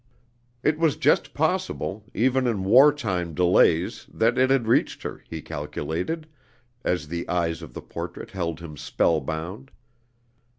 It 0.63 0.79
was 0.79 0.95
just 0.97 1.31
possible, 1.35 2.03
even 2.15 2.47
in 2.47 2.63
war 2.63 2.91
time 2.91 3.35
delays, 3.35 4.07
that 4.11 4.35
it 4.35 4.49
had 4.49 4.65
reached 4.67 5.03
her, 5.03 5.23
he 5.29 5.43
calculated, 5.43 6.25
as 6.83 7.07
the 7.07 7.29
eyes 7.29 7.61
of 7.61 7.75
the 7.75 7.83
portrait 7.83 8.31
held 8.31 8.61
him 8.61 8.77
spellbound. 8.77 9.69